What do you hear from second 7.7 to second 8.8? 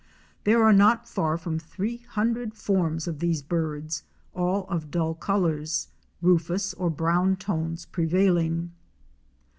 pre vailing.